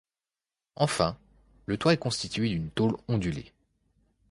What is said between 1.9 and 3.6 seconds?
est constitué de tôle ondulée.